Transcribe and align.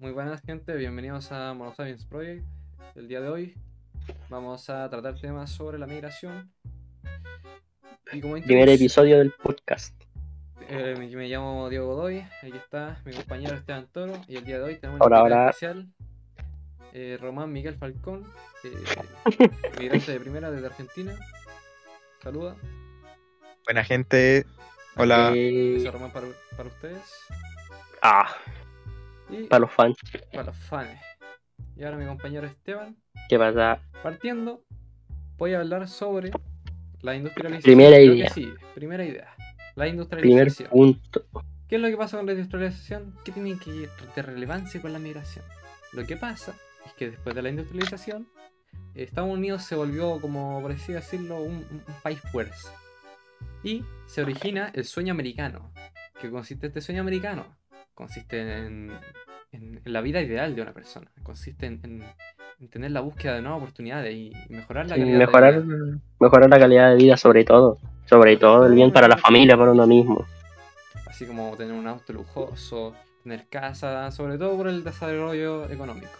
Muy 0.00 0.12
buenas 0.12 0.40
gente, 0.42 0.76
bienvenidos 0.76 1.32
a 1.32 1.52
Monosapiens 1.54 2.04
Project. 2.04 2.46
El 2.94 3.08
día 3.08 3.20
de 3.20 3.28
hoy 3.30 3.54
vamos 4.28 4.70
a 4.70 4.88
tratar 4.88 5.16
temas 5.16 5.50
sobre 5.50 5.76
la 5.76 5.88
migración. 5.88 6.52
Y 8.12 8.20
como 8.20 8.40
Primer 8.40 8.68
episodio 8.68 9.18
del 9.18 9.32
podcast. 9.32 10.00
Eh, 10.68 10.94
me, 10.96 11.08
me, 11.08 11.28
llamo 11.28 11.68
Diego 11.68 11.88
Godoy, 11.88 12.20
aquí 12.20 12.56
está 12.56 13.02
mi 13.04 13.12
compañero 13.12 13.56
Esteban 13.56 13.88
Toro 13.88 14.12
y 14.28 14.36
el 14.36 14.44
día 14.44 14.58
de 14.58 14.64
hoy 14.66 14.76
tenemos 14.76 15.04
un 15.04 15.12
invitado 15.12 15.48
especial, 15.48 15.88
eh, 16.92 17.18
Román 17.20 17.52
Miguel 17.52 17.74
Falcón, 17.74 18.24
eh, 18.62 19.50
migrante 19.80 20.12
de 20.12 20.20
primera 20.20 20.52
desde 20.52 20.66
Argentina. 20.68 21.12
Saluda. 22.22 22.54
Buena 23.64 23.82
gente, 23.82 24.46
hola. 24.94 25.32
Eh... 25.34 25.90
Román 25.92 26.12
para, 26.12 26.28
para 26.56 26.68
ustedes. 26.68 27.02
Ah, 28.00 28.28
para 29.48 29.60
los 29.60 29.72
fans. 29.72 29.96
Para 30.32 30.44
los 30.44 30.56
fans. 30.56 31.00
Y 31.76 31.84
ahora 31.84 31.96
mi 31.96 32.06
compañero 32.06 32.46
Esteban. 32.46 32.96
¿Qué 33.28 33.38
pasa? 33.38 33.80
Partiendo, 34.02 34.64
voy 35.36 35.54
a 35.54 35.60
hablar 35.60 35.88
sobre 35.88 36.30
la 37.00 37.14
industrialización. 37.14 37.76
Primera 37.76 38.00
idea. 38.00 38.30
Sí, 38.30 38.52
primera 38.74 39.04
idea. 39.04 39.34
La 39.74 39.86
industrialización. 39.86 40.68
Primer 40.68 40.98
punto. 41.00 41.24
¿Qué 41.68 41.76
es 41.76 41.82
lo 41.82 41.88
que 41.88 41.96
pasa 41.96 42.16
con 42.16 42.26
la 42.26 42.32
industrialización? 42.32 43.14
¿Qué 43.24 43.32
tiene 43.32 43.58
que 43.58 43.88
de 44.16 44.22
relevancia 44.22 44.80
con 44.80 44.92
la 44.92 44.98
migración? 44.98 45.44
Lo 45.92 46.04
que 46.06 46.16
pasa 46.16 46.54
es 46.86 46.92
que 46.94 47.10
después 47.10 47.34
de 47.36 47.42
la 47.42 47.50
industrialización, 47.50 48.28
Estados 48.94 49.30
Unidos 49.30 49.62
se 49.62 49.76
volvió, 49.76 50.20
como 50.20 50.60
por 50.60 50.72
así 50.72 50.92
decirlo, 50.92 51.40
un, 51.40 51.66
un 51.70 51.94
país 52.02 52.20
fuerza. 52.32 52.72
Y 53.62 53.84
se 54.06 54.22
origina 54.22 54.70
el 54.74 54.84
sueño 54.84 55.12
americano. 55.12 55.72
¿Qué 56.20 56.30
consiste 56.30 56.68
este 56.68 56.80
sueño 56.80 57.02
americano? 57.02 57.57
Consiste 57.98 58.40
en, 58.40 58.92
la 59.84 60.00
vida 60.02 60.22
ideal 60.22 60.54
de 60.54 60.62
una 60.62 60.72
persona, 60.72 61.10
consiste 61.24 61.66
en, 61.66 62.04
tener 62.70 62.92
la 62.92 63.00
búsqueda 63.00 63.34
de 63.34 63.42
nuevas 63.42 63.60
oportunidades 63.60 64.14
y 64.14 64.32
mejorar 64.50 64.86
la 64.86 64.94
calidad 64.94 65.18
mejorar, 65.18 65.54
de 65.54 65.74
vida. 65.74 65.98
Mejorar 66.20 66.50
la 66.50 66.58
calidad 66.60 66.90
de 66.90 66.96
vida 66.96 67.16
sobre 67.16 67.44
todo, 67.44 67.78
sobre 68.06 68.36
todo 68.36 68.66
el 68.66 68.74
bien 68.74 68.92
para 68.92 69.08
la 69.08 69.16
familia, 69.16 69.56
para 69.56 69.72
uno 69.72 69.84
mismo. 69.88 70.24
Así 71.08 71.26
como 71.26 71.56
tener 71.56 71.74
un 71.74 71.88
auto 71.88 72.12
lujoso, 72.12 72.94
tener 73.24 73.48
casa, 73.48 74.12
sobre 74.12 74.38
todo 74.38 74.56
por 74.56 74.68
el 74.68 74.84
desarrollo 74.84 75.68
económico. 75.68 76.12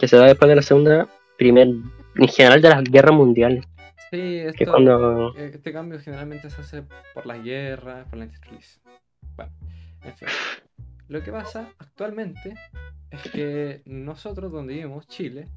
Que 0.00 0.08
se 0.08 0.16
da 0.16 0.26
después 0.26 0.48
de 0.48 0.56
la 0.56 0.62
segunda, 0.62 1.06
primer, 1.38 1.68
en 1.68 2.28
general 2.28 2.60
de 2.60 2.68
las 2.68 2.82
guerras 2.82 3.14
mundiales. 3.14 3.64
Sí, 4.10 4.38
esto, 4.38 5.34
este 5.36 5.72
cambio 5.72 6.00
generalmente 6.00 6.50
se 6.50 6.60
hace 6.60 6.82
por 7.14 7.26
las 7.26 7.42
guerras, 7.44 8.08
por 8.08 8.18
la 8.18 8.24
industrialización. 8.24 8.82
Bueno, 9.36 9.52
en 10.02 10.16
fin. 10.16 10.28
Lo 11.08 11.22
que 11.22 11.30
pasa 11.30 11.68
actualmente 11.78 12.54
es 13.10 13.30
que 13.30 13.82
nosotros 13.84 14.50
donde 14.50 14.74
vivimos, 14.74 15.06
Chile, 15.06 15.48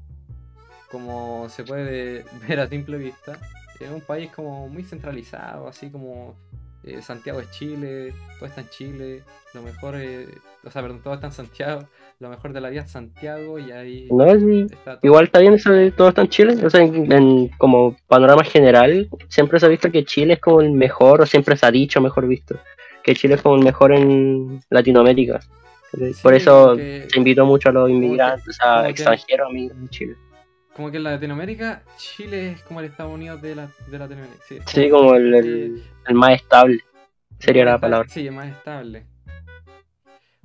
como 0.90 1.48
se 1.48 1.64
puede 1.64 2.24
ver 2.48 2.60
a 2.60 2.68
simple 2.68 2.98
vista, 2.98 3.38
es 3.80 3.90
un 3.90 4.00
país 4.00 4.30
como 4.30 4.68
muy 4.68 4.84
centralizado, 4.84 5.66
así 5.66 5.90
como 5.90 6.36
eh, 6.84 7.02
Santiago 7.02 7.40
es 7.40 7.50
Chile, 7.50 8.14
todo 8.38 8.48
está 8.48 8.60
en 8.60 8.68
Chile, 8.68 9.22
lo 9.54 9.62
mejor, 9.62 9.96
es, 9.96 10.28
o 10.64 10.70
sea, 10.70 10.82
perdón, 10.82 11.00
todo 11.02 11.14
está 11.14 11.26
en 11.26 11.32
Santiago, 11.32 11.88
lo 12.20 12.28
mejor 12.28 12.52
de 12.52 12.60
la 12.60 12.68
vida 12.68 12.82
es 12.82 12.90
Santiago 12.90 13.58
y 13.58 13.72
ahí... 13.72 14.08
No, 14.10 14.26
igual 15.02 15.24
está 15.24 15.40
bien 15.40 15.54
eso 15.54 15.72
de 15.72 15.90
todo 15.90 16.10
está 16.10 16.22
en 16.22 16.28
Chile, 16.28 16.64
o 16.64 16.70
sea, 16.70 16.82
en, 16.82 17.48
como 17.58 17.96
panorama 18.06 18.44
general, 18.44 19.08
siempre 19.28 19.58
se 19.58 19.66
ha 19.66 19.70
visto 19.70 19.90
que 19.90 20.04
Chile 20.04 20.34
es 20.34 20.40
como 20.40 20.60
el 20.60 20.70
mejor, 20.70 21.22
o 21.22 21.26
siempre 21.26 21.56
se 21.56 21.66
ha 21.66 21.70
dicho 21.70 22.00
mejor 22.00 22.28
visto 22.28 22.56
que 23.02 23.14
Chile 23.14 23.34
es 23.34 23.42
como 23.42 23.56
el 23.56 23.64
mejor 23.64 23.92
en 23.92 24.60
Latinoamérica. 24.70 25.40
Por 26.22 26.34
eso 26.34 26.76
se 26.76 27.08
invitó 27.16 27.44
mucho 27.44 27.70
a 27.70 27.72
los 27.72 27.90
inmigrantes, 27.90 28.58
a 28.60 28.88
extranjeros 28.88 29.48
a 29.48 29.52
migrar 29.52 29.78
en 29.78 29.88
Chile. 29.88 30.14
Como 30.74 30.90
que 30.90 30.98
en 30.98 31.04
Latinoamérica, 31.04 31.82
Chile 31.96 32.52
es 32.52 32.62
como 32.62 32.80
el 32.80 32.86
Estados 32.86 33.12
Unidos 33.12 33.42
de, 33.42 33.56
la, 33.56 33.68
de 33.88 33.98
Latinoamérica. 33.98 34.44
Sí, 34.66 34.88
como, 34.88 35.14
el, 35.14 35.34
el, 36.06 36.14
más 36.14 36.34
estable, 36.34 36.80
sería 37.38 37.64
la 37.64 37.78
palabra. 37.78 38.08
Sí, 38.08 38.26
el 38.26 38.32
más 38.32 38.48
estable. 38.48 39.04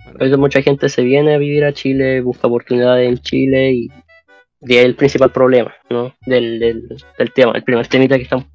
Por 0.03 0.23
eso 0.23 0.37
mucha 0.37 0.61
gente 0.61 0.89
se 0.89 1.03
viene 1.03 1.35
a 1.35 1.37
vivir 1.37 1.63
a 1.63 1.73
Chile, 1.73 2.21
busca 2.21 2.47
oportunidades 2.47 3.07
en 3.07 3.17
Chile 3.19 3.71
y 3.71 3.91
de 4.61 4.79
ahí 4.79 4.85
el 4.85 4.95
principal 4.95 5.31
problema, 5.31 5.73
¿no? 5.89 6.15
Del, 6.25 6.59
del, 6.59 6.87
del 7.17 7.31
tema, 7.33 7.53
el 7.53 7.63
primer 7.63 7.87
temita 7.87 8.17
que 8.17 8.23
estamos... 8.23 8.45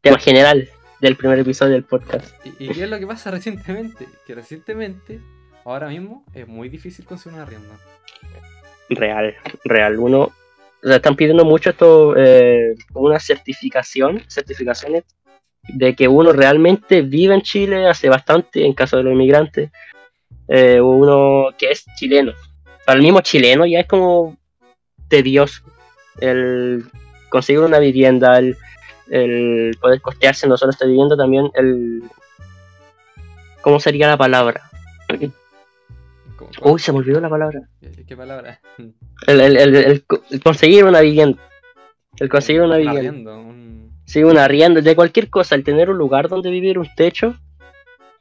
Tema 0.00 0.18
general, 0.18 0.68
del 1.06 1.16
primer 1.16 1.38
episodio 1.38 1.74
del 1.74 1.84
podcast. 1.84 2.34
¿Y, 2.44 2.68
qué 2.68 2.84
es 2.84 2.90
lo 2.90 2.98
que 2.98 3.06
pasa 3.06 3.30
recientemente? 3.30 4.06
Que 4.26 4.34
recientemente, 4.34 5.20
ahora 5.64 5.88
mismo, 5.88 6.24
es 6.34 6.46
muy 6.46 6.68
difícil 6.68 7.04
conseguir 7.04 7.36
una 7.36 7.46
rienda. 7.46 7.78
Real, 8.90 9.34
real. 9.64 9.98
Uno, 9.98 10.20
o 10.22 10.32
sea, 10.82 10.96
están 10.96 11.16
pidiendo 11.16 11.44
mucho 11.44 11.70
esto, 11.70 12.14
eh, 12.16 12.74
una 12.94 13.20
certificación, 13.20 14.22
certificaciones 14.28 15.04
de 15.62 15.94
que 15.94 16.08
uno 16.08 16.32
realmente 16.32 17.02
vive 17.02 17.34
en 17.34 17.42
Chile 17.42 17.88
hace 17.88 18.08
bastante, 18.08 18.64
en 18.64 18.74
caso 18.74 18.96
de 18.96 19.04
los 19.04 19.12
inmigrantes, 19.12 19.70
eh, 20.48 20.80
uno 20.80 21.50
que 21.56 21.70
es 21.70 21.84
chileno. 21.96 22.32
Para 22.84 22.98
el 22.98 23.04
mismo 23.04 23.20
chileno 23.20 23.66
ya 23.66 23.80
es 23.80 23.86
como 23.86 24.36
tedioso 25.08 25.62
el 26.20 26.84
conseguir 27.28 27.60
una 27.60 27.78
vivienda, 27.78 28.38
el 28.38 28.56
el 29.08 29.76
poder 29.80 30.00
costearse 30.00 30.46
no 30.46 30.56
solo 30.56 30.70
está 30.70 30.86
viviendo, 30.86 31.16
también 31.16 31.50
el... 31.54 32.02
¿Cómo 33.62 33.80
sería 33.80 34.06
la 34.06 34.16
palabra? 34.16 34.70
Uy, 36.62 36.78
se 36.78 36.92
me 36.92 36.98
olvidó 36.98 37.20
la 37.20 37.28
palabra. 37.28 37.68
¿Qué 38.06 38.16
palabra? 38.16 38.60
El, 39.26 39.40
el, 39.40 39.76
el, 39.76 40.04
conseguir 40.42 40.84
una 40.84 41.00
vivienda. 41.00 41.42
El 42.18 42.28
conseguir 42.28 42.62
una 42.62 42.76
vivienda. 42.76 43.00
Arriendo, 43.00 43.40
un... 43.40 43.90
Sí, 44.04 44.22
un 44.22 44.38
arriendo, 44.38 44.80
de 44.80 44.94
cualquier 44.94 45.28
cosa, 45.28 45.56
el 45.56 45.64
tener 45.64 45.90
un 45.90 45.98
lugar 45.98 46.28
donde 46.28 46.50
vivir, 46.50 46.78
un 46.78 46.88
techo, 46.94 47.34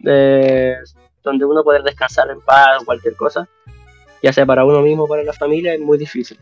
eh, 0.04 0.76
donde 1.24 1.46
uno 1.46 1.64
poder 1.64 1.84
descansar 1.84 2.30
en 2.32 2.42
paz 2.42 2.82
o 2.82 2.86
cualquier 2.86 3.16
cosa, 3.16 3.48
ya 4.24 4.34
sea 4.34 4.46
para 4.46 4.66
uno 4.66 4.82
mismo 4.82 5.04
o 5.04 5.08
para 5.08 5.24
la 5.24 5.34
familia, 5.34 5.76
es 5.76 5.80
muy 5.80 5.98
difícil. 5.98 6.40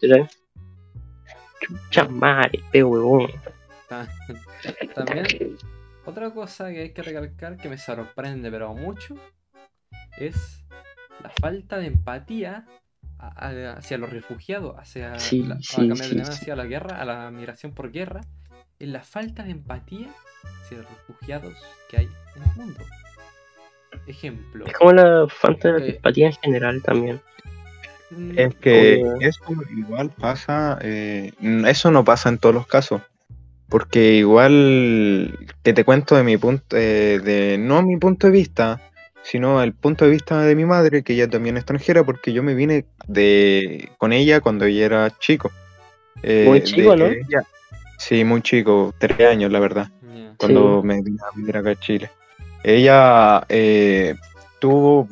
¿Sí? 0.00 0.08
Chucha 1.60 2.08
madre, 2.08 2.62
huevón. 2.74 3.30
También, 4.94 5.26
otra 6.04 6.30
cosa 6.30 6.70
que 6.70 6.80
hay 6.80 6.92
que 6.92 7.02
recalcar 7.02 7.56
que 7.56 7.68
me 7.68 7.78
sorprende, 7.78 8.50
pero 8.50 8.74
mucho, 8.74 9.14
es 10.18 10.64
la 11.22 11.30
falta 11.30 11.78
de 11.78 11.86
empatía 11.86 12.66
hacia 13.18 13.98
los 13.98 14.10
refugiados, 14.10 14.76
hacia, 14.78 15.10
la, 15.10 15.54
hacia 15.56 16.56
la 16.56 16.66
guerra, 16.66 17.00
a 17.00 17.04
la 17.04 17.30
migración 17.30 17.72
por 17.72 17.90
guerra, 17.90 18.20
es 18.78 18.88
la 18.88 19.02
falta 19.02 19.42
de 19.42 19.52
empatía 19.52 20.08
hacia 20.62 20.78
los 20.78 20.86
refugiados 20.88 21.54
que 21.88 21.98
hay 21.98 22.08
en 22.36 22.42
el 22.42 22.56
mundo. 22.56 22.80
Ejemplo. 24.06 24.66
Es 24.66 24.74
como 24.74 24.92
la 24.92 25.26
falta 25.28 25.72
de 25.72 25.96
empatía 25.96 26.26
en 26.26 26.34
general 26.34 26.82
también. 26.82 27.20
Mm, 28.10 28.38
es 28.38 28.54
que 28.56 29.02
eso 29.20 29.40
igual 29.76 30.10
pasa, 30.10 30.78
eh, 30.82 31.32
eso 31.66 31.90
no 31.90 32.04
pasa 32.04 32.28
en 32.28 32.38
todos 32.38 32.54
los 32.54 32.66
casos. 32.66 33.02
Porque 33.68 34.14
igual 34.14 35.36
que 35.64 35.72
te 35.72 35.84
cuento 35.84 36.14
de 36.14 36.22
mi 36.22 36.36
punto, 36.36 36.76
eh, 36.76 37.18
de 37.22 37.58
no 37.58 37.82
mi 37.82 37.96
punto 37.96 38.28
de 38.28 38.32
vista, 38.32 38.80
sino 39.22 39.60
el 39.60 39.72
punto 39.72 40.04
de 40.04 40.12
vista 40.12 40.42
de 40.42 40.54
mi 40.54 40.64
madre, 40.64 41.02
que 41.02 41.14
ella 41.14 41.28
también 41.28 41.56
es 41.56 41.62
extranjera, 41.62 42.04
porque 42.04 42.32
yo 42.32 42.44
me 42.44 42.54
vine 42.54 42.84
de 43.08 43.90
con 43.98 44.12
ella 44.12 44.40
cuando 44.40 44.66
ella 44.66 44.84
era 44.84 45.18
chico. 45.18 45.50
Eh, 46.22 46.44
muy 46.46 46.62
chico, 46.62 46.94
¿no? 46.94 47.06
sí, 47.98 48.22
muy 48.22 48.40
chico, 48.40 48.94
tres 48.98 49.18
años, 49.20 49.50
la 49.50 49.58
verdad, 49.58 49.90
cuando 50.36 50.82
me 50.84 51.02
vine 51.02 51.18
a 51.28 51.36
vivir 51.36 51.56
acá 51.56 51.70
a 51.70 51.80
Chile. 51.80 52.08
Ella 52.62 53.44
tuvo 54.60 55.08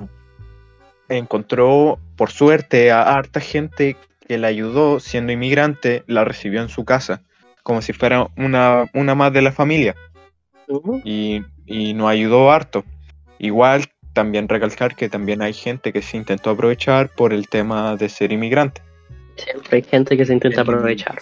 encontró, 1.09 1.98
por 2.16 2.31
suerte, 2.31 2.90
a 2.90 3.02
harta 3.02 3.40
gente 3.40 3.96
que 4.26 4.38
la 4.38 4.49
ayudó 4.49 5.00
siendo 5.00 5.32
inmigrante, 5.32 6.02
la 6.06 6.25
recibió 6.25 6.62
en 6.62 6.69
su 6.69 6.84
casa, 6.84 7.23
como 7.62 7.82
si 7.82 7.93
fuera 7.93 8.28
una, 8.37 8.90
una 8.94 9.14
más 9.14 9.32
de 9.32 9.43
la 9.43 9.52
familia. 9.52 9.94
y, 11.05 11.43
y 11.67 11.94
nos 11.94 12.08
ayudó 12.11 12.50
harto. 12.50 12.84
Igual 13.38 13.84
también 14.12 14.49
recalcar 14.49 14.96
que 14.96 15.08
también 15.08 15.43
hay 15.43 15.52
gente 15.52 15.93
que 15.93 16.00
se 16.00 16.17
intentó 16.17 16.50
aprovechar 16.50 17.11
por 17.11 17.32
el 17.32 17.49
tema 17.49 17.96
de 17.96 18.08
ser 18.08 18.32
inmigrante. 18.32 18.81
Siempre 19.37 19.78
hay 19.78 19.82
gente 19.82 20.17
que 20.17 20.25
se 20.25 20.32
intenta 20.32 20.61
aprovechar. 20.61 21.19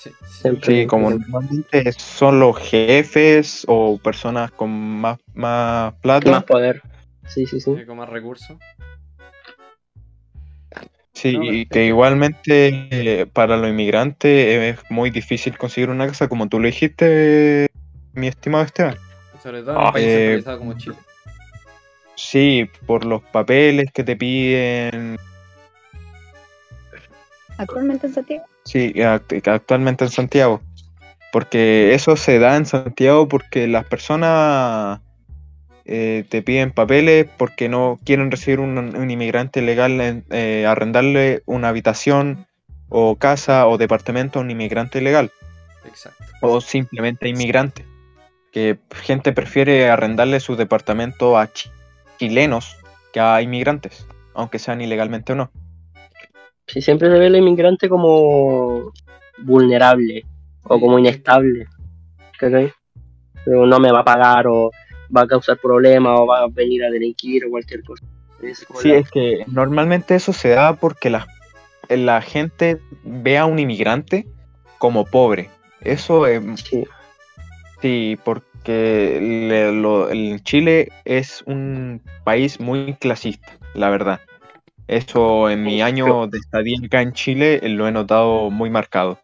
Sí, 0.62 0.86
como 0.86 1.10
normalmente 1.10 1.92
son 1.92 2.40
los 2.40 2.58
jefes 2.58 3.64
o 3.66 3.98
personas 3.98 4.50
con 4.50 4.70
más, 4.70 5.18
más 5.34 5.94
plata. 5.94 6.30
Más 6.30 6.44
poder. 6.44 6.82
Sí, 7.26 7.46
sí, 7.46 7.58
sí. 7.58 7.74
Con 7.86 7.96
más 7.96 8.08
recursos. 8.08 8.58
Sí, 11.12 11.66
que 11.70 11.86
igualmente 11.86 12.88
eh, 12.90 13.26
para 13.26 13.56
los 13.56 13.70
inmigrantes 13.70 14.78
es 14.78 14.90
muy 14.90 15.10
difícil 15.10 15.56
conseguir 15.58 15.90
una 15.90 16.06
casa, 16.06 16.28
como 16.28 16.48
tú 16.48 16.58
lo 16.58 16.66
dijiste, 16.66 17.68
mi 18.14 18.28
estimado 18.28 18.64
Esteban. 18.64 18.96
Sobre 19.42 19.62
todo 19.62 19.78
en 19.78 19.86
un 19.86 19.92
país 19.92 20.06
eh, 20.06 20.42
como 20.58 20.76
Chile. 20.78 20.96
Sí, 22.16 22.68
por 22.86 23.04
los 23.04 23.22
papeles 23.22 23.90
que 23.92 24.04
te 24.04 24.16
piden, 24.16 25.18
¿Actualmente 27.58 28.06
en 28.06 28.14
Santiago? 28.14 28.44
Sí, 28.64 28.94
actualmente 29.02 30.04
en 30.04 30.10
Santiago. 30.10 30.60
Porque 31.32 31.94
eso 31.94 32.16
se 32.16 32.38
da 32.38 32.56
en 32.56 32.66
Santiago 32.66 33.28
porque 33.28 33.66
las 33.66 33.86
personas 33.86 35.00
eh, 35.84 36.24
te 36.28 36.42
piden 36.42 36.70
papeles 36.70 37.26
porque 37.36 37.68
no 37.68 37.98
quieren 38.04 38.30
recibir 38.30 38.60
un, 38.60 39.10
inmigrante 39.10 39.62
legal, 39.62 40.22
eh, 40.30 40.66
arrendarle 40.66 41.42
una 41.46 41.68
habitación 41.68 42.46
o 42.88 43.16
casa 43.16 43.66
o 43.66 43.78
departamento 43.78 44.38
a 44.38 44.42
un 44.42 44.50
inmigrante 44.50 45.00
legal. 45.00 45.30
Exacto. 45.86 46.24
O 46.40 46.60
simplemente 46.60 47.28
inmigrante. 47.28 47.84
Que 48.52 48.78
gente 48.90 49.32
prefiere 49.32 49.88
arrendarle 49.88 50.38
su 50.38 50.56
departamento 50.56 51.38
a 51.38 51.50
chilenos 52.18 52.76
que 53.12 53.20
a 53.20 53.40
inmigrantes, 53.40 54.06
aunque 54.34 54.58
sean 54.58 54.80
ilegalmente 54.80 55.32
o 55.32 55.36
no. 55.36 55.50
Sí, 56.66 56.80
siempre 56.80 57.10
se 57.10 57.18
ve 57.18 57.26
el 57.26 57.36
inmigrante 57.36 57.88
como 57.88 58.92
vulnerable 59.38 60.24
o 60.64 60.78
como 60.80 60.98
inestable. 60.98 61.66
Pero 63.44 63.66
no 63.66 63.78
me 63.78 63.92
va 63.92 64.00
a 64.00 64.04
pagar 64.04 64.46
o 64.46 64.70
va 65.14 65.22
a 65.22 65.26
causar 65.26 65.58
problemas 65.58 66.18
o 66.18 66.26
va 66.26 66.40
a 66.40 66.48
venir 66.48 66.84
a 66.84 66.90
delinquir 66.90 67.44
o 67.44 67.50
cualquier 67.50 67.82
cosa. 67.82 68.04
sí, 68.80 68.92
es 68.92 69.10
que 69.10 69.44
normalmente 69.46 70.14
eso 70.14 70.32
se 70.32 70.50
da 70.50 70.76
porque 70.76 71.10
la, 71.10 71.26
la 71.88 72.20
gente 72.22 72.78
ve 73.04 73.38
a 73.38 73.46
un 73.46 73.58
inmigrante 73.58 74.26
como 74.78 75.04
pobre. 75.04 75.50
Eso 75.80 76.26
es... 76.26 76.42
Sí, 76.60 76.84
sí 77.80 78.18
porque 78.24 79.18
el 79.18 80.42
Chile 80.44 80.88
es 81.04 81.42
un 81.46 82.00
país 82.24 82.60
muy 82.60 82.94
clasista, 82.94 83.58
la 83.74 83.90
verdad. 83.90 84.20
Eso 84.88 85.48
en 85.48 85.62
mi 85.62 85.80
año 85.80 86.26
de 86.26 86.38
estadía 86.38 86.76
acá 86.84 87.02
en 87.02 87.12
Chile 87.12 87.60
lo 87.68 87.86
he 87.86 87.92
notado 87.92 88.50
muy 88.50 88.68
marcado 88.68 89.18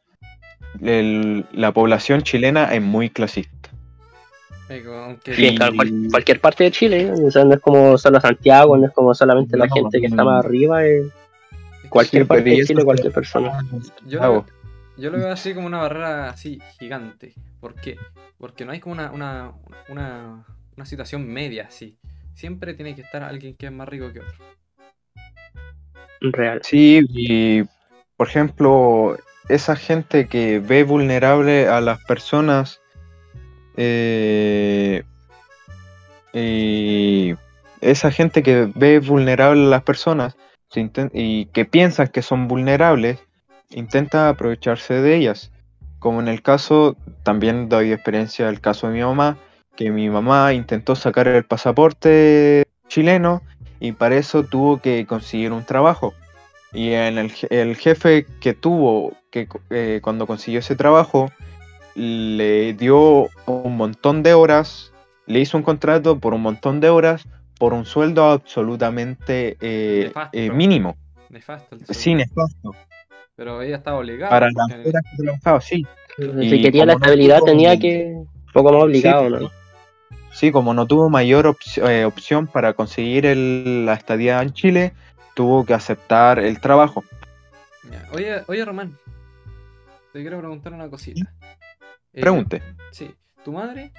la 0.81 1.73
población 1.73 2.23
chilena 2.23 2.75
es 2.75 2.83
muy 2.83 3.11
clasista. 3.11 3.71
En 4.69 6.11
cualquier 6.11 6.41
parte 6.41 6.65
de 6.65 6.71
Chile, 6.71 7.13
no 7.17 7.55
es 7.55 7.61
como 7.61 7.97
solo 7.97 8.21
Santiago, 8.21 8.77
no 8.77 8.87
es 8.87 8.93
como 8.93 9.15
solamente 9.15 9.57
la 9.57 9.69
gente 9.69 10.01
que 10.01 10.07
está 10.07 10.25
más 10.25 10.45
arriba, 10.45 10.81
cualquier 11.89 12.27
parte 12.27 12.51
de 12.51 12.65
Chile, 12.65 12.85
cualquier 12.85 13.13
persona. 13.13 13.65
Yo 14.07 14.21
lo, 14.21 14.47
yo 14.97 15.11
lo, 15.11 15.19
veo 15.19 15.31
así 15.31 15.55
como 15.55 15.67
una 15.67 15.79
barrera 15.79 16.31
así 16.31 16.61
gigante. 16.79 17.35
¿Por 17.61 17.75
qué? 17.75 17.97
Porque 18.39 18.65
no 18.65 18.73
hay 18.73 18.81
como 18.81 18.93
una, 18.93 19.11
una, 19.11 19.53
una, 19.89 20.47
una 20.77 20.87
situación 20.87 21.27
media 21.27 21.67
así. 21.69 21.99
Siempre 22.35 22.75
tiene 22.75 22.95
que 22.95 23.03
estar 23.03 23.23
alguien 23.23 23.57
que 23.57 23.67
es 23.67 23.73
más 23.73 23.89
rico 23.89 24.13
que 24.13 24.21
otro. 24.21 24.37
Real. 26.21 26.61
Sí, 26.63 27.01
y 27.09 27.63
por 28.17 28.29
ejemplo, 28.29 29.17
esa 29.49 29.77
gente 29.77 30.27
que 30.27 30.61
ve 30.61 30.85
vulnerable 30.85 31.69
a 31.69 31.81
las 31.81 32.03
personas 32.05 32.81
eh, 33.81 35.05
y 36.33 37.35
esa 37.81 38.11
gente 38.11 38.43
que 38.43 38.69
ve 38.75 38.99
vulnerable 38.99 39.67
a 39.67 39.71
las 39.71 39.83
personas 39.83 40.37
y 41.13 41.47
que 41.47 41.65
piensan 41.65 42.09
que 42.09 42.23
son 42.23 42.49
vulnerables, 42.49 43.21
intenta 43.71 44.29
aprovecharse 44.29 44.95
de 44.95 45.17
ellas. 45.17 45.53
Como 46.01 46.21
en 46.21 46.27
el 46.27 46.43
caso, 46.43 46.97
también 47.23 47.69
doy 47.69 47.93
experiencia 47.93 48.47
del 48.47 48.61
caso 48.61 48.89
de 48.89 48.95
mi 48.95 49.01
mamá, 49.01 49.39
que 49.77 49.91
mi 49.93 50.11
mamá 50.11 50.53
intentó 50.55 50.97
sacar 50.97 51.29
el 51.29 51.45
pasaporte 51.45 52.65
chileno 52.89 53.43
y 53.79 53.93
para 53.93 54.17
eso 54.17 54.43
tuvo 54.43 54.79
que 54.79 55.07
conseguir 55.07 55.53
un 55.53 55.65
trabajo. 55.65 56.15
Y 56.73 56.93
en 56.93 57.17
el, 57.17 57.33
el 57.51 57.77
jefe 57.77 58.27
que 58.41 58.55
tuvo 58.55 59.13
que 59.31 59.49
eh, 59.71 60.01
cuando 60.03 60.27
consiguió 60.27 60.59
ese 60.59 60.75
trabajo 60.75 61.31
le 61.99 62.75
dio 62.75 63.29
un 63.47 63.77
montón 63.77 64.23
de 64.23 64.33
horas, 64.35 64.93
le 65.27 65.41
hizo 65.41 65.57
un 65.57 65.63
contrato 65.63 66.19
por 66.19 66.33
un 66.33 66.43
montón 66.43 66.81
de 66.81 66.89
horas 66.89 67.27
por 67.59 67.75
un 67.75 67.85
sueldo 67.85 68.25
absolutamente 68.25 69.57
eh, 69.61 70.13
eh, 70.33 70.51
mínimo. 70.51 70.97
Nefasto. 71.29 71.77
sí, 71.91 72.15
nefasto. 72.15 72.75
Pero 73.35 73.61
ella 73.61 73.77
estaba 73.77 73.99
obligada. 73.99 74.31
Para 74.31 74.47
las 74.47 74.87
horas 74.87 75.03
que 75.11 75.23
trabajaba, 75.23 75.61
sí. 75.61 75.87
Si 76.17 76.63
quería 76.63 76.87
la 76.87 76.95
estabilidad 76.95 77.41
tenía 77.43 77.79
que... 77.79 78.13
Un 78.15 78.53
poco 78.53 78.73
más 78.73 78.85
obligado, 78.85 79.29
¿no? 79.29 79.51
Sí, 80.33 80.53
como 80.53 80.73
no 80.73 80.87
tuvo 80.87 81.11
mayor 81.11 81.47
opción 81.47 82.47
para 82.47 82.73
conseguir 82.73 83.25
la 83.37 83.95
estadía 83.95 84.41
en 84.41 84.53
Chile, 84.53 84.93
tuvo 85.35 85.65
que 85.65 85.75
aceptar 85.75 86.39
el 86.39 86.61
trabajo. 86.61 87.05
Oye, 88.13 88.43
oye, 88.47 88.65
Román, 88.65 88.97
te 90.13 90.21
quiero 90.21 90.39
preguntar 90.39 90.73
una 90.73 90.89
cosita. 90.89 91.31
Eh, 91.43 91.57
Pregunte. 92.13 92.63
Sí, 92.91 93.15
tu 93.45 93.53
madre 93.53 93.93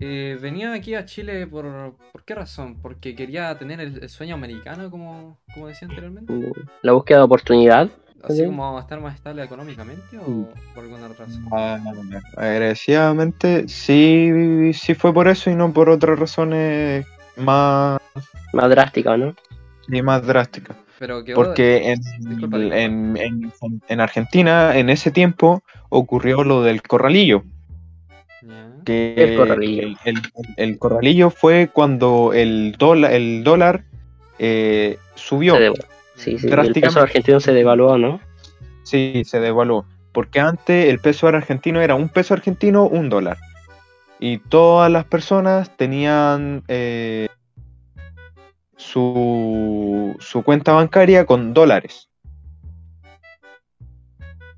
eh, 0.00 0.38
venía 0.40 0.72
aquí 0.72 0.94
a 0.94 1.04
Chile 1.04 1.46
por, 1.46 1.66
por 2.12 2.24
qué 2.24 2.34
razón? 2.34 2.80
¿Porque 2.80 3.16
quería 3.16 3.56
tener 3.58 3.80
el, 3.80 4.08
sueño 4.08 4.36
americano, 4.36 4.90
como, 4.90 5.40
como, 5.52 5.66
decía 5.66 5.88
anteriormente? 5.88 6.32
Uh, 6.32 6.52
la 6.82 6.92
búsqueda 6.92 7.18
de 7.18 7.24
oportunidad. 7.24 7.88
¿Así 8.22 8.44
como 8.44 8.78
estar 8.78 9.00
más 9.00 9.14
estable 9.14 9.44
económicamente 9.44 10.18
o 10.18 10.28
mm. 10.28 10.46
por 10.74 10.84
alguna 10.84 11.06
otra 11.06 11.24
razón? 11.24 11.48
Ah, 11.52 11.78
agradeciadamente, 12.36 13.68
sí, 13.68 14.72
sí 14.72 14.94
fue 14.94 15.12
por 15.14 15.28
eso 15.28 15.50
y 15.50 15.54
no 15.54 15.72
por 15.72 15.88
otras 15.88 16.18
razones 16.18 17.06
más... 17.36 18.00
Más 18.52 18.70
drásticas, 18.70 19.18
¿no? 19.18 19.34
Sí, 19.88 20.02
más 20.02 20.26
drásticas. 20.26 20.76
Porque 21.34 21.94
en, 22.72 23.16
en, 23.88 24.00
Argentina, 24.00 24.76
en 24.76 24.90
ese 24.90 25.10
tiempo, 25.12 25.62
ocurrió 25.90 26.42
lo 26.42 26.62
del 26.62 26.82
corralillo. 26.82 27.44
Que 28.84 29.14
el 29.16 29.36
corralillo. 29.36 29.96
El, 30.56 30.78
corralillo 30.78 31.30
fue 31.30 31.70
cuando 31.72 32.32
el, 32.32 32.74
dólar, 32.78 33.12
el 33.12 33.44
dólar 33.44 33.84
eh, 34.38 34.98
subió. 35.14 35.56
Sí, 36.16 36.36
sí, 36.38 36.48
el 36.48 36.72
peso 36.72 37.00
argentino 37.00 37.38
se 37.38 37.52
devaluó, 37.52 37.96
¿no? 37.96 38.20
Sí, 38.82 39.22
se 39.24 39.38
devaluó. 39.38 39.84
Porque 40.10 40.40
antes 40.40 40.88
el 40.88 40.98
peso 40.98 41.28
argentino 41.28 41.80
era 41.80 41.94
un 41.94 42.08
peso 42.08 42.34
argentino, 42.34 42.84
un 42.86 43.08
dólar. 43.08 43.36
Y 44.18 44.38
todas 44.38 44.90
las 44.90 45.04
personas 45.04 45.76
tenían 45.76 46.64
eh, 46.66 47.27
su, 48.78 50.16
su 50.20 50.42
cuenta 50.42 50.72
bancaria 50.72 51.26
con 51.26 51.52
dólares. 51.52 52.08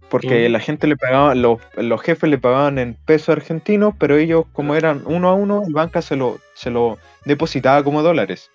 Porque 0.08 0.48
la 0.48 0.58
gente 0.58 0.88
le 0.88 0.96
pagaba, 0.96 1.34
los, 1.36 1.60
los, 1.76 2.00
jefes 2.02 2.28
le 2.28 2.38
pagaban 2.38 2.78
en 2.78 2.94
pesos 2.94 3.28
argentinos, 3.30 3.94
pero 3.96 4.16
ellos, 4.16 4.44
como 4.52 4.74
eran 4.74 5.02
uno 5.06 5.28
a 5.28 5.34
uno, 5.34 5.62
el 5.66 5.72
banca 5.72 6.02
se 6.02 6.16
lo, 6.16 6.38
se 6.54 6.70
lo 6.70 6.98
depositaba 7.24 7.84
como 7.84 8.02
dólares. 8.02 8.50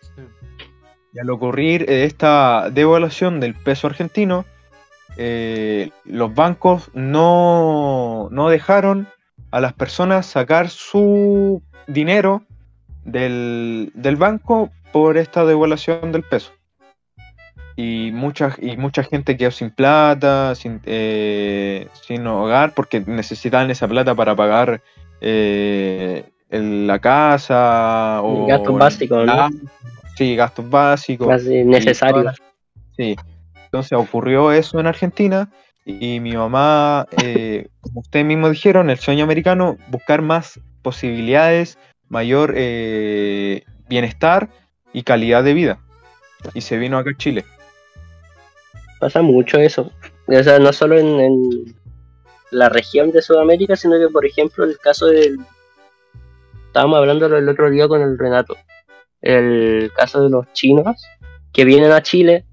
Y 1.14 1.20
al 1.20 1.30
ocurrir 1.30 1.90
esta 1.90 2.70
devaluación 2.72 3.40
del 3.40 3.56
peso 3.56 3.88
argentino, 3.88 4.44
eh, 5.16 5.92
los 6.04 6.36
bancos 6.36 6.92
no, 6.94 8.28
no 8.32 8.50
dejaron 8.50 9.08
a 9.52 9.62
las 9.62 9.72
personas 9.72 10.26
sacar 10.26 10.70
su 10.70 11.64
dinero 11.88 12.44
del, 13.06 13.92
del 13.94 14.16
banco 14.18 14.70
por 14.92 15.18
esta 15.18 15.46
devaluación 15.46 16.12
del 16.12 16.24
peso. 16.24 16.52
Y 17.78 18.12
mucha, 18.14 18.56
y 18.62 18.78
mucha 18.78 19.04
gente 19.04 19.36
quedó 19.36 19.52
sin 19.52 19.70
plata, 19.70 20.56
sin, 20.56 20.80
eh, 20.86 21.88
sin 22.02 22.26
hogar, 22.28 22.74
porque 22.74 23.02
necesitaban 23.02 23.70
esa 23.70 23.88
plata 23.88 24.16
para 24.16 24.36
pagar 24.36 24.82
eh, 25.20 26.24
la 26.50 27.00
casa 27.00 28.22
o 28.24 28.46
gastos 28.46 28.78
básicos, 28.78 29.26
¿no? 29.26 29.50
Sí, 30.16 30.36
gastos 30.36 30.70
básicos. 30.70 31.44
necesarios. 31.44 32.42
Sí. 32.96 33.16
Entonces 33.66 33.98
ocurrió 33.98 34.54
eso 34.54 34.80
en 34.80 34.88
Argentina 34.88 35.50
y 35.86 36.22
mi 36.22 36.32
mamá, 36.32 37.06
eh, 37.22 37.68
como 37.82 38.00
ustedes 38.00 38.26
mismos 38.26 38.52
dijeron, 38.52 38.90
el 38.90 38.98
sueño 38.98 39.26
americano, 39.26 39.78
buscar 39.90 40.22
más 40.22 40.60
posibilidades, 40.82 41.78
mayor 42.16 42.54
bienestar 43.90 44.50
y 44.94 45.04
calidad 45.04 45.44
de 45.44 45.54
vida. 45.54 45.80
Y 46.54 46.62
se 46.62 46.78
vino 46.78 46.98
acá 46.98 47.10
a 47.12 47.18
Chile. 47.18 47.44
Pasa 49.02 49.22
mucho 49.22 49.58
eso. 49.58 49.92
O 50.28 50.44
sea, 50.44 50.58
no 50.60 50.72
solo 50.72 50.98
en, 50.98 51.76
la 52.52 52.70
región 52.70 53.12
de 53.12 53.22
Sudamérica, 53.22 53.76
sino 53.76 54.00
que, 54.00 54.08
por 54.08 54.26
ejemplo, 54.26 54.64
el 54.64 54.78
caso 54.78 55.08
del... 55.08 55.40
Estábamos 56.68 57.00
hablando 57.00 57.26
el 57.26 57.50
otro 57.50 57.70
día 57.70 57.90
con 57.90 58.02
el 58.02 58.18
Renato. 58.18 58.56
El 59.22 59.92
caso 59.94 60.24
de 60.24 60.30
los 60.30 60.52
chinos 60.54 60.96
que 61.52 61.66
vienen 61.66 61.92
a 61.92 62.02
Chile 62.02 62.46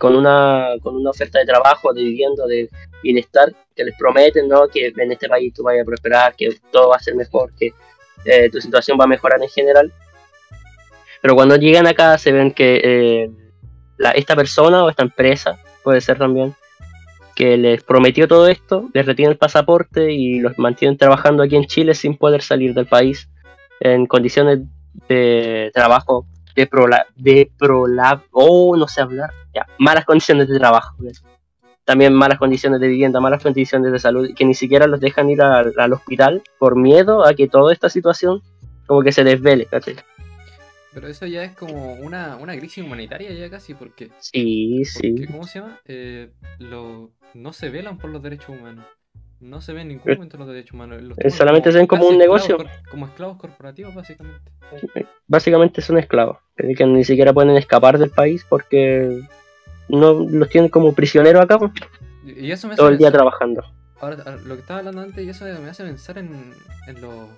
con 0.00 0.16
una, 0.16 0.70
con 0.82 0.96
una 0.96 1.10
oferta 1.10 1.38
de 1.38 1.46
trabajo, 1.46 1.92
de 1.92 2.02
vivienda, 2.02 2.46
de 2.46 2.68
bienestar, 3.02 3.52
que 3.76 3.84
les 3.84 3.96
prometen 3.96 4.48
¿no? 4.48 4.66
que 4.66 4.92
en 4.96 5.12
este 5.12 5.28
país 5.28 5.52
tú 5.54 5.62
vayas 5.62 5.82
a 5.82 5.86
prosperar, 5.86 6.34
que 6.34 6.56
todo 6.72 6.88
va 6.88 6.96
a 6.96 7.00
ser 7.00 7.14
mejor, 7.14 7.52
que 7.56 7.72
eh, 8.24 8.50
tu 8.50 8.60
situación 8.60 8.98
va 9.00 9.04
a 9.04 9.08
mejorar 9.08 9.42
en 9.42 9.48
general. 9.48 9.92
Pero 11.20 11.34
cuando 11.34 11.56
llegan 11.56 11.86
acá 11.86 12.16
se 12.18 12.32
ven 12.32 12.52
que 12.52 12.80
eh, 12.82 13.30
esta 14.14 14.36
persona 14.36 14.84
o 14.84 14.90
esta 14.90 15.02
empresa, 15.02 15.58
puede 15.82 16.00
ser 16.00 16.18
también, 16.18 16.54
que 17.34 17.56
les 17.56 17.82
prometió 17.82 18.26
todo 18.26 18.48
esto, 18.48 18.88
les 18.92 19.06
retiene 19.06 19.32
el 19.32 19.38
pasaporte 19.38 20.12
y 20.12 20.40
los 20.40 20.58
mantienen 20.58 20.96
trabajando 20.96 21.42
aquí 21.42 21.56
en 21.56 21.66
Chile 21.66 21.94
sin 21.94 22.16
poder 22.16 22.42
salir 22.42 22.74
del 22.74 22.86
país 22.86 23.28
en 23.80 24.06
condiciones 24.06 24.60
de 25.08 25.70
trabajo 25.72 26.26
de 26.58 26.66
prolab, 26.66 27.06
de 27.14 27.52
oh, 28.32 28.76
no 28.76 28.88
sé 28.88 29.00
hablar, 29.00 29.30
malas 29.78 30.04
condiciones 30.04 30.48
de 30.48 30.58
trabajo. 30.58 30.96
También 31.88 32.12
malas 32.12 32.38
condiciones 32.38 32.80
de 32.80 32.88
vivienda, 32.88 33.18
malas 33.18 33.42
condiciones 33.42 33.90
de 33.90 33.98
salud, 33.98 34.28
que 34.36 34.44
ni 34.44 34.52
siquiera 34.52 34.86
los 34.86 35.00
dejan 35.00 35.30
ir 35.30 35.40
al, 35.40 35.92
hospital 35.94 36.42
por 36.58 36.76
miedo 36.76 37.26
a 37.26 37.32
que 37.32 37.48
toda 37.48 37.72
esta 37.72 37.88
situación 37.88 38.42
como 38.86 39.00
que 39.02 39.10
se 39.10 39.24
desvele. 39.24 39.66
Pero 40.92 41.08
eso 41.08 41.24
ya 41.24 41.44
es 41.44 41.56
como 41.56 41.94
una, 41.94 42.36
una 42.36 42.54
crisis 42.58 42.84
humanitaria 42.84 43.32
ya 43.32 43.48
casi, 43.48 43.72
porque... 43.72 44.10
Sí, 44.18 44.84
sí. 44.84 45.24
¿Cómo 45.28 45.44
se 45.44 45.60
llama? 45.60 45.80
Eh, 45.86 46.28
lo, 46.58 47.10
no 47.32 47.54
se 47.54 47.70
velan 47.70 47.96
por 47.96 48.10
los 48.10 48.22
derechos 48.22 48.50
humanos. 48.50 48.84
No 49.40 49.62
se 49.62 49.72
ven 49.72 49.90
en 49.90 49.96
ningún 49.96 50.12
momento 50.12 50.36
los 50.36 50.48
derechos 50.48 50.74
humanos. 50.74 51.02
solamente 51.30 51.72
se 51.72 51.78
ven 51.78 51.86
como 51.86 52.06
un 52.06 52.18
negocio. 52.18 52.58
Como 52.90 53.06
esclavos 53.06 53.38
corporativos, 53.38 53.94
básicamente. 53.94 54.52
Básicamente 55.26 55.80
son 55.80 55.96
esclavos. 55.96 56.36
Que 56.54 56.84
ni 56.84 57.04
siquiera 57.04 57.32
pueden 57.32 57.56
escapar 57.56 57.96
del 57.96 58.10
país 58.10 58.44
porque 58.46 59.22
no 59.88 60.26
los 60.28 60.48
tienen 60.48 60.70
como 60.70 60.92
prisioneros 60.92 61.42
acá. 61.42 61.58
Y 62.24 62.50
eso 62.50 62.68
me 62.68 62.76
Todo 62.76 62.88
el 62.88 62.98
día 62.98 63.10
trabajando. 63.10 63.64
Ahora, 64.00 64.36
lo 64.44 64.54
que 64.54 64.60
estaba 64.60 64.80
hablando 64.80 65.02
antes, 65.02 65.26
y 65.26 65.28
eso 65.28 65.44
me 65.44 65.70
hace 65.70 65.82
pensar 65.84 66.18
en, 66.18 66.52
en, 66.86 67.00
lo, 67.00 67.28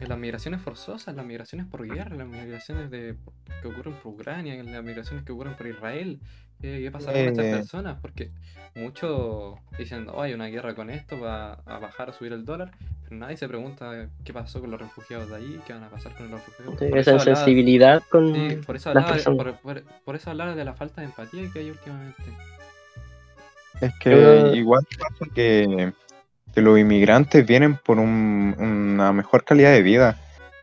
en 0.00 0.08
las 0.08 0.18
migraciones 0.18 0.60
forzosas, 0.60 1.14
las 1.14 1.24
migraciones 1.24 1.66
por 1.66 1.86
guerra, 1.86 2.16
las 2.16 2.26
migraciones 2.26 2.90
de, 2.90 3.16
que 3.62 3.68
ocurren 3.68 3.94
por 3.94 4.14
Ucrania, 4.14 4.62
las 4.62 4.82
migraciones 4.82 5.24
que 5.24 5.32
ocurren 5.32 5.54
por 5.56 5.66
Israel. 5.66 6.20
¿Qué, 6.60 6.90
pasa 6.90 7.12
con 7.12 7.20
estas 7.20 7.44
eh. 7.44 7.52
personas? 7.52 7.98
Porque 8.00 8.30
muchos 8.74 9.58
dicen, 9.78 10.08
oh, 10.12 10.22
hay 10.22 10.34
una 10.34 10.46
guerra 10.46 10.74
con 10.74 10.90
esto, 10.90 11.18
va 11.18 11.54
a 11.64 11.78
bajar 11.78 12.10
o 12.10 12.12
subir 12.12 12.32
el 12.32 12.44
dólar, 12.44 12.72
pero 13.04 13.16
nadie 13.16 13.36
se 13.36 13.48
pregunta 13.48 14.08
qué 14.24 14.32
pasó 14.32 14.60
con 14.60 14.70
los 14.70 14.80
refugiados 14.80 15.30
de 15.30 15.36
ahí, 15.36 15.60
qué 15.66 15.72
van 15.72 15.84
a 15.84 15.88
pasar 15.88 16.14
con 16.14 16.30
los 16.30 16.40
refugiados. 16.44 16.82
esa 16.82 17.18
sensibilidad 17.18 18.02
con. 18.10 18.32
por, 18.66 18.76
eso 18.76 18.90
hablaba, 18.90 19.16
por, 20.04 20.16
eso 20.16 20.34
de 20.34 20.64
la 20.64 20.74
falta 20.74 21.00
de 21.00 21.06
empatía 21.06 21.50
que 21.52 21.60
hay 21.60 21.70
últimamente. 21.70 22.22
Es 23.80 23.92
que 23.98 24.52
igual 24.54 24.86
pasa 24.98 25.32
que, 25.34 25.92
los 26.56 26.78
inmigrantes 26.78 27.46
vienen 27.46 27.76
por 27.76 27.98
una 27.98 29.12
mejor 29.12 29.44
calidad 29.44 29.72
de 29.72 29.82
vida, 29.82 30.18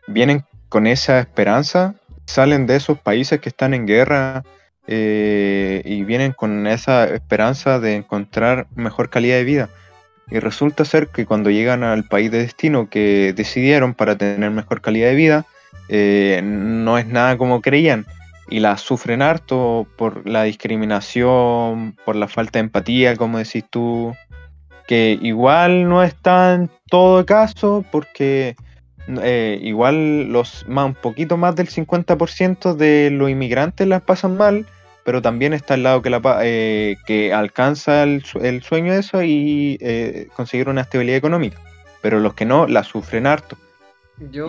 vienen 0.06 0.44
con 0.68 0.86
esa 0.86 1.18
esperanza, 1.18 1.96
salen 2.26 2.66
de 2.66 2.76
esos 2.76 3.00
países 3.00 3.40
que 3.40 3.48
están 3.48 3.74
en 3.74 3.86
guerra 3.86 4.44
eh, 4.90 5.82
y 5.84 6.02
vienen 6.04 6.32
con 6.32 6.66
esa 6.66 7.04
esperanza 7.04 7.78
de 7.78 7.96
encontrar 7.96 8.66
mejor 8.74 9.10
calidad 9.10 9.36
de 9.36 9.44
vida. 9.44 9.68
Y 10.30 10.38
resulta 10.38 10.86
ser 10.86 11.08
que 11.08 11.26
cuando 11.26 11.50
llegan 11.50 11.84
al 11.84 12.04
país 12.04 12.30
de 12.30 12.38
destino 12.38 12.88
que 12.88 13.34
decidieron 13.36 13.92
para 13.92 14.16
tener 14.16 14.50
mejor 14.50 14.80
calidad 14.80 15.08
de 15.08 15.14
vida, 15.14 15.46
eh, 15.90 16.40
no 16.42 16.96
es 16.96 17.06
nada 17.06 17.36
como 17.36 17.60
creían. 17.60 18.06
Y 18.48 18.60
la 18.60 18.78
sufren 18.78 19.20
harto 19.20 19.86
por 19.98 20.26
la 20.26 20.44
discriminación, 20.44 21.94
por 22.06 22.16
la 22.16 22.26
falta 22.26 22.58
de 22.58 22.64
empatía, 22.64 23.14
como 23.16 23.36
decís 23.36 23.64
tú, 23.68 24.14
que 24.86 25.18
igual 25.20 25.86
no 25.86 26.02
está 26.02 26.54
en 26.54 26.70
todo 26.88 27.26
caso, 27.26 27.84
porque 27.92 28.56
eh, 29.22 29.58
igual 29.62 30.32
los 30.32 30.64
un 30.66 30.94
poquito 30.94 31.36
más 31.36 31.56
del 31.56 31.68
50% 31.68 32.74
de 32.74 33.10
los 33.10 33.28
inmigrantes 33.28 33.86
las 33.86 34.00
pasan 34.00 34.38
mal, 34.38 34.64
pero 35.08 35.22
también 35.22 35.54
está 35.54 35.72
el 35.72 35.84
lado 35.84 36.02
que, 36.02 36.10
la, 36.10 36.20
eh, 36.42 36.98
que 37.06 37.32
alcanza 37.32 38.02
el, 38.02 38.22
sueño 38.22 38.92
de 38.92 38.98
eso 38.98 39.22
y 39.22 39.78
eh, 39.80 40.28
conseguir 40.36 40.68
una 40.68 40.82
estabilidad 40.82 41.16
económica. 41.16 41.56
Pero 42.02 42.20
los 42.20 42.34
que 42.34 42.44
no, 42.44 42.66
la 42.66 42.84
sufren 42.84 43.26
harto. 43.26 43.56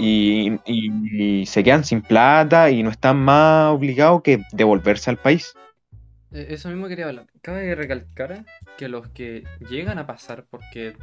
Y, 0.01 1.45
se 1.45 1.63
quedan 1.63 1.85
sin 1.85 2.01
plata 2.01 2.71
y 2.71 2.83
no 2.83 2.89
están 2.89 3.15
más 3.15 3.71
obligados 3.71 4.21
que 4.21 4.41
devolverse 4.51 5.09
al 5.09 5.15
país. 5.15 5.53
E, 6.33 6.47
eso 6.49 6.67
mismo 6.67 6.89
quería 6.89 7.07
hablar. 7.07 7.27
Cabe 7.41 7.73
recalcar 7.73 8.43
que 8.77 8.89
los 8.89 9.07
que 9.07 9.45
llegan 9.69 9.97
a 9.97 10.07
pasar, 10.07 10.43
porque 10.49 10.97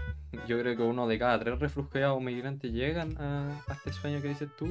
yo 0.46 0.60
creo 0.60 0.76
que 0.76 0.82
uno 0.82 1.08
de 1.08 1.18
cada 1.18 1.40
tres 1.40 1.58
refugiados 1.60 2.18
o 2.18 2.20
migrantes 2.20 2.72
llegan 2.72 3.16
a, 3.16 3.62
a 3.68 3.72
este 3.72 3.90
sueño 3.94 4.20
que 4.20 4.28
dices 4.28 4.50
tú, 4.58 4.68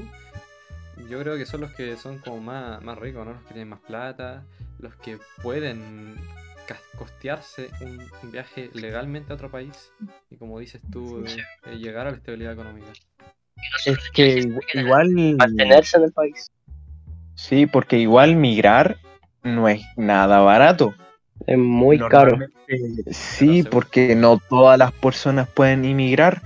yo 1.09 1.19
creo 1.19 1.37
que 1.37 1.47
son 1.47 1.61
los 1.61 1.73
que 1.73 1.97
son 1.97 2.19
como 2.19 2.39
más, 2.39 2.83
más 2.83 2.99
ricos, 2.99 3.25
¿no? 3.25 3.33
Los 3.33 3.41
que 3.41 3.53
tienen 3.53 3.69
más 3.69 3.79
plata, 3.79 4.43
los 4.85 4.95
que 4.95 5.17
pueden 5.41 6.15
costearse 6.97 7.69
un, 7.81 8.31
viaje 8.31 8.69
legalmente 8.73 9.31
a 9.31 9.35
otro 9.35 9.51
país 9.51 9.91
y 10.29 10.37
como 10.37 10.59
dices 10.59 10.81
tú, 10.91 11.23
eh, 11.25 11.75
llegar 11.77 12.07
a 12.07 12.11
la 12.11 12.17
estabilidad 12.17 12.53
económica. 12.53 12.87
Es 13.85 13.97
que 14.13 14.47
igual... 14.73 15.09
Mantenerse 15.37 15.97
en 15.97 16.03
el 16.03 16.11
país. 16.11 16.51
Sí, 17.35 17.65
porque 17.65 17.97
igual 17.97 18.35
migrar 18.35 18.97
no 19.43 19.67
es 19.67 19.81
nada 19.97 20.39
barato. 20.39 20.93
Es 21.45 21.57
muy 21.57 21.99
caro. 21.99 22.37
Sí, 23.11 23.63
porque 23.63 24.15
no 24.15 24.39
todas 24.49 24.79
las 24.79 24.91
personas 24.91 25.47
pueden 25.49 25.85
inmigrar. 25.85 26.41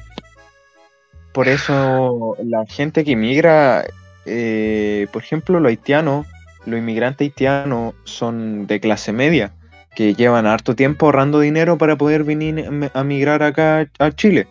Por 1.31 1.47
eso 1.47 2.35
la 2.43 2.65
gente 2.65 3.05
que 3.05 3.11
inmigra, 3.11 3.85
eh, 4.25 5.07
por 5.13 5.23
ejemplo, 5.23 5.59
los 5.59 5.69
haitianos, 5.69 6.25
los 6.69 6.79
inmigrantes 6.79 7.25
haitianos 7.25 7.95
son 8.03 8.67
de 8.67 8.79
clase 8.79 9.11
media, 9.11 9.53
que 9.95 10.13
llevan 10.13 10.45
harto 10.45 10.75
tiempo 10.75 11.05
ahorrando 11.05 11.39
dinero 11.39 11.77
para 11.77 11.97
poder 11.97 12.23
venir 12.23 12.65
a 12.93 13.03
migrar 13.03 13.43
acá 13.43 13.89
a 13.99 14.11
Chile. 14.11 14.47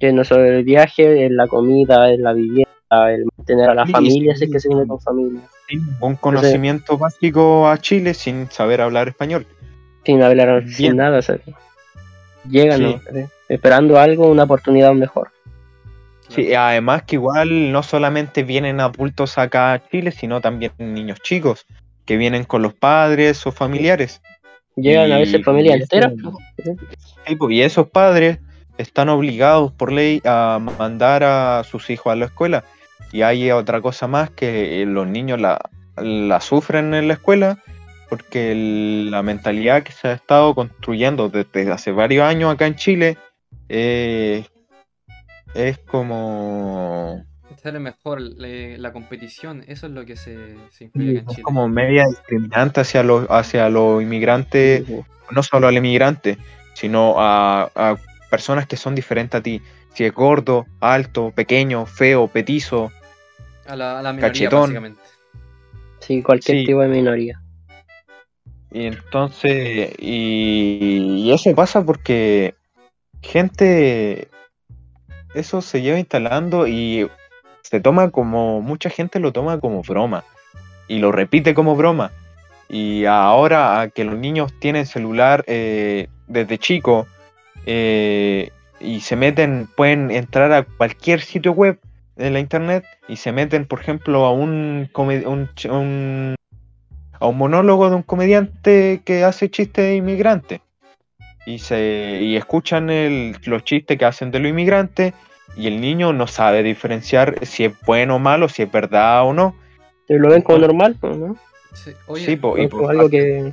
Que 0.00 0.12
no 0.12 0.24
solo 0.24 0.44
el 0.44 0.64
viaje, 0.64 1.26
es 1.26 1.30
la 1.30 1.46
comida, 1.46 2.10
es 2.10 2.18
la 2.18 2.32
vivienda, 2.32 3.12
el 3.12 3.24
mantener 3.36 3.70
a 3.70 3.74
la 3.74 3.86
familia, 3.86 4.36
si 4.36 4.44
es 4.44 4.50
que 4.50 4.60
se 4.60 4.68
viene 4.68 4.86
con 4.86 5.00
familia. 5.00 5.40
un 6.00 6.16
conocimiento 6.16 6.98
básico 6.98 7.68
a 7.68 7.78
Chile 7.78 8.14
sin 8.14 8.50
saber 8.50 8.80
hablar 8.80 9.08
español. 9.08 9.46
Sin 10.04 10.22
hablar 10.22 10.68
sin 10.68 10.96
nada, 10.96 11.20
llegan 12.48 13.00
esperando 13.48 13.98
algo, 13.98 14.28
una 14.28 14.44
oportunidad 14.44 14.92
mejor. 14.92 15.33
Sí, 16.28 16.54
además 16.54 17.02
que 17.02 17.16
igual 17.16 17.72
no 17.72 17.82
solamente 17.82 18.42
vienen 18.42 18.80
adultos 18.80 19.38
acá 19.38 19.72
a 19.72 19.88
Chile, 19.88 20.10
sino 20.10 20.40
también 20.40 20.72
niños 20.78 21.20
chicos 21.20 21.66
que 22.06 22.16
vienen 22.16 22.44
con 22.44 22.62
los 22.62 22.74
padres 22.74 23.46
o 23.46 23.52
familiares. 23.52 24.20
Llegan 24.76 25.12
a 25.12 25.18
veces 25.18 25.44
familia 25.44 25.74
entera. 25.74 26.12
Pues, 26.56 27.50
y 27.50 27.62
esos 27.62 27.88
padres 27.88 28.38
están 28.78 29.08
obligados 29.08 29.72
por 29.72 29.92
ley 29.92 30.20
a 30.24 30.58
mandar 30.78 31.22
a 31.24 31.62
sus 31.64 31.90
hijos 31.90 32.12
a 32.12 32.16
la 32.16 32.26
escuela. 32.26 32.64
Y 33.12 33.22
hay 33.22 33.50
otra 33.50 33.80
cosa 33.80 34.08
más 34.08 34.30
que 34.30 34.84
los 34.86 35.06
niños 35.06 35.40
la, 35.40 35.60
la 35.96 36.40
sufren 36.40 36.94
en 36.94 37.08
la 37.08 37.14
escuela 37.14 37.58
porque 38.08 38.54
la 39.10 39.22
mentalidad 39.22 39.82
que 39.82 39.92
se 39.92 40.08
ha 40.08 40.12
estado 40.12 40.54
construyendo 40.54 41.28
desde 41.28 41.70
hace 41.70 41.92
varios 41.92 42.24
años 42.24 42.52
acá 42.52 42.66
en 42.66 42.76
Chile 42.76 43.16
es 43.68 44.46
es 45.54 45.78
como... 45.78 47.24
Sale 47.62 47.78
mejor 47.78 48.20
la 48.20 48.92
competición, 48.92 49.64
eso 49.66 49.86
es 49.86 49.92
lo 49.92 50.04
que 50.04 50.16
se, 50.16 50.56
se 50.70 50.84
influye 50.84 51.18
en 51.18 51.26
Chile. 51.26 51.34
Es 51.38 51.44
como 51.44 51.68
media 51.68 52.04
discriminante 52.06 52.80
hacia 52.80 53.02
los, 53.02 53.26
hacia 53.30 53.68
los 53.70 54.02
inmigrantes, 54.02 54.84
no 55.30 55.42
solo 55.42 55.68
al 55.68 55.76
inmigrante, 55.76 56.36
sino 56.74 57.14
a, 57.16 57.96
personas 58.28 58.66
que 58.66 58.76
son 58.76 58.94
diferentes 58.94 59.38
a 59.38 59.42
ti. 59.42 59.62
Si 59.94 60.04
es 60.04 60.12
gordo, 60.12 60.66
alto, 60.80 61.32
pequeño, 61.34 61.86
feo, 61.86 62.26
petizo, 62.26 62.90
a 63.66 63.76
la, 63.76 64.00
a 64.00 64.12
minoría, 64.12 64.50
básicamente. 64.50 65.00
Sí, 66.00 66.22
cualquier 66.22 66.66
tipo 66.66 66.80
de 66.80 66.88
minoría. 66.88 67.40
Y 68.72 68.86
entonces, 68.86 69.94
y, 69.98 71.22
y, 71.24 71.32
eso 71.32 71.54
pasa 71.54 71.84
porque 71.84 72.54
gente 73.22 74.28
eso 75.34 75.60
se 75.60 75.82
lleva 75.82 75.98
instalando 75.98 76.66
y 76.66 77.08
se 77.62 77.80
toma 77.80 78.10
como, 78.10 78.60
mucha 78.60 78.90
gente 78.90 79.20
lo 79.20 79.32
toma 79.32 79.58
como 79.58 79.82
broma 79.82 80.24
y 80.88 80.98
lo 80.98 81.12
repite 81.12 81.54
como 81.54 81.76
broma. 81.76 82.12
Y 82.68 83.04
ahora 83.04 83.90
que 83.94 84.04
los 84.04 84.18
niños 84.18 84.52
tienen 84.58 84.86
celular 84.86 85.44
eh, 85.46 86.08
desde 86.28 86.58
chico 86.58 87.06
eh, 87.66 88.50
y 88.80 89.00
se 89.00 89.16
meten, 89.16 89.68
pueden 89.76 90.10
entrar 90.10 90.52
a 90.52 90.62
cualquier 90.62 91.20
sitio 91.20 91.52
web 91.52 91.78
de 92.16 92.30
la 92.30 92.40
internet 92.40 92.84
y 93.08 93.16
se 93.16 93.32
meten, 93.32 93.66
por 93.66 93.80
ejemplo, 93.80 94.24
a 94.24 94.32
un, 94.32 94.88
un, 94.94 96.36
a 97.20 97.26
un 97.26 97.38
monólogo 97.38 97.90
de 97.90 97.96
un 97.96 98.02
comediante 98.02 99.02
que 99.04 99.24
hace 99.24 99.50
chistes 99.50 99.84
de 99.84 99.96
inmigrante 99.96 100.60
y, 101.46 101.58
se, 101.58 102.20
y 102.22 102.36
escuchan 102.36 102.90
el, 102.90 103.36
los 103.44 103.64
chistes 103.64 103.98
que 103.98 104.04
hacen 104.04 104.30
de 104.30 104.38
los 104.38 104.50
inmigrantes 104.50 105.14
y 105.56 105.66
el 105.66 105.80
niño 105.80 106.12
no 106.12 106.26
sabe 106.26 106.62
diferenciar 106.62 107.44
si 107.46 107.64
es 107.64 107.74
bueno 107.86 108.16
o 108.16 108.18
malo, 108.18 108.48
si 108.48 108.62
es 108.62 108.72
verdad 108.72 109.24
o 109.24 109.32
no. 109.32 109.54
lo 110.08 110.28
ven 110.28 110.42
como 110.42 110.58
normal, 110.58 110.96
¿no? 111.02 111.36
Sí, 111.74 111.92
Oye, 112.06 112.32
y 112.32 112.86
algo 112.88 113.10
que... 113.10 113.52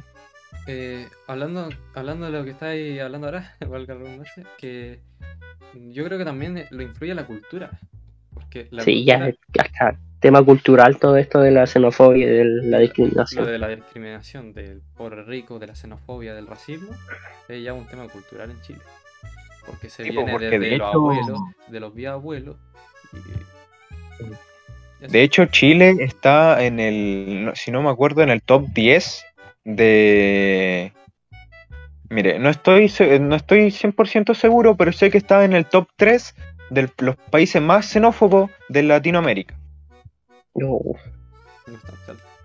eh, 0.67 1.07
hablando, 1.27 1.69
hablando 1.95 2.27
de 2.27 2.31
lo 2.31 2.43
que 2.43 2.51
estáis 2.51 3.01
hablando 3.01 3.27
ahora, 3.27 3.55
valga 3.67 3.97
que 4.57 4.99
yo 5.73 6.03
creo 6.05 6.17
que 6.17 6.25
también 6.25 6.65
lo 6.69 6.81
influye 6.81 7.13
la 7.15 7.25
cultura. 7.25 7.79
Porque 8.33 8.67
la 8.71 8.83
sí, 8.83 9.03
ya, 9.03 9.27
está 9.27 9.97
tema 10.21 10.43
cultural 10.43 10.97
todo 10.97 11.17
esto 11.17 11.41
de 11.41 11.51
la 11.51 11.65
xenofobia 11.65 12.27
y 12.27 12.29
de 12.29 12.45
la 12.45 12.77
discriminación. 12.77 13.43
Lo 13.43 13.51
de 13.51 13.57
la 13.57 13.67
discriminación 13.67 14.53
del 14.53 14.81
pobre 14.95 15.23
rico, 15.23 15.59
de 15.59 15.67
la 15.67 15.75
xenofobia, 15.75 16.33
del 16.35 16.47
racismo, 16.47 16.91
es 17.49 17.63
ya 17.63 17.73
un 17.73 17.87
tema 17.87 18.07
cultural 18.07 18.51
en 18.51 18.61
Chile. 18.61 18.79
Porque 19.65 19.89
se 19.89 20.03
viene 20.03 20.37
desde 20.37 20.77
los 20.77 20.93
abuelos, 20.93 21.39
de 21.67 21.79
los 21.79 21.93
bisabuelos. 21.93 22.55
De 24.99 25.23
hecho, 25.23 25.45
Chile 25.47 25.97
está 25.99 26.63
en 26.63 26.79
el, 26.79 27.51
si 27.55 27.71
no 27.71 27.81
me 27.81 27.89
acuerdo, 27.89 28.21
en 28.21 28.29
el 28.29 28.43
top 28.43 28.67
10 28.73 29.25
de... 29.65 30.93
Mire, 32.09 32.37
no 32.37 32.49
estoy, 32.49 32.91
no 33.19 33.35
estoy 33.35 33.67
100% 33.67 34.35
seguro, 34.35 34.75
pero 34.75 34.91
sé 34.91 35.09
que 35.09 35.17
está 35.17 35.45
en 35.45 35.53
el 35.53 35.65
top 35.65 35.87
3 35.95 36.35
de 36.69 36.89
los 36.99 37.15
países 37.15 37.61
más 37.61 37.87
xenófobos 37.87 38.51
de 38.69 38.83
Latinoamérica. 38.83 39.60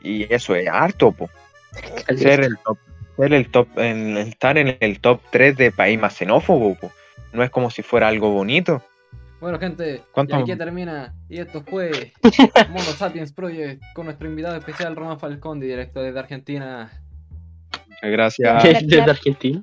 Y 0.03 0.33
eso 0.33 0.55
es 0.55 0.69
harto, 0.69 1.13
po. 1.13 1.29
Ser 2.17 2.41
el 2.41 2.57
top, 2.59 2.79
ser 3.17 3.33
el 3.35 3.51
top, 3.51 3.69
en, 3.77 4.17
estar 4.17 4.57
en 4.57 4.77
el 4.81 5.01
top 5.01 5.21
3 5.31 5.57
de 5.57 5.73
país 5.73 5.99
más 5.99 6.15
xenófobo, 6.15 6.75
po. 6.75 6.93
No 7.33 7.43
es 7.43 7.51
como 7.51 7.71
si 7.71 7.83
fuera 7.83 8.09
algo 8.09 8.31
bonito. 8.31 8.83
Bueno, 9.41 9.59
gente, 9.59 10.03
y 10.29 10.33
aquí 10.33 10.57
termina. 10.57 11.15
Y 11.29 11.41
esto 11.41 11.63
fue 11.63 12.13
Mono 12.71 12.81
Sapiens 12.81 13.33
Project 13.33 13.83
con 13.95 14.07
nuestro 14.07 14.29
invitado 14.29 14.57
especial, 14.57 14.97
Román 14.97 15.21
Falcón, 15.21 15.61
directo 15.61 16.01
desde 16.01 16.19
Argentina. 16.19 16.91
Muchas 17.89 18.11
gracias. 18.11 18.63
Desde 18.87 19.03
Argentina. 19.03 19.63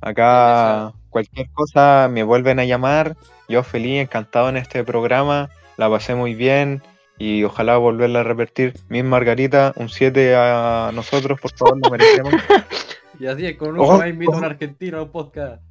Acá 0.00 0.92
cualquier 1.10 1.50
cosa 1.50 2.08
me 2.10 2.22
vuelven 2.22 2.58
a 2.58 2.64
llamar. 2.64 3.16
Yo 3.48 3.62
feliz, 3.62 4.00
encantado 4.00 4.48
en 4.48 4.56
este 4.56 4.84
programa. 4.84 5.50
La 5.76 5.90
pasé 5.90 6.14
muy 6.14 6.34
bien 6.34 6.82
y 7.20 7.44
ojalá 7.44 7.76
volverla 7.76 8.20
a 8.20 8.24
repetir. 8.24 8.72
Miss 8.88 9.04
Margarita, 9.04 9.74
un 9.76 9.90
7 9.90 10.34
a 10.34 10.90
nosotros, 10.94 11.38
por 11.38 11.52
favor, 11.52 11.78
no 11.78 11.90
merecemos. 11.90 12.32
y 13.20 13.26
así 13.26 13.46
es, 13.46 13.56
con 13.58 13.78
un 13.78 13.80
oh, 13.80 14.06
invito 14.06 14.32
a 14.32 14.38
un 14.38 14.44
argentino 14.46 15.12
podcast. 15.12 15.62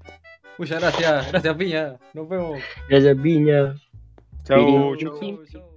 Muchas 0.60 0.79
gracias, 0.79 1.32
gracias 1.32 1.56
Piña, 1.58 1.96
nos 2.13 2.29
vemos. 2.29 2.60
Gracias 2.88 3.18
Piña. 3.18 3.75
chau. 4.44 4.96
chau. 4.96 5.69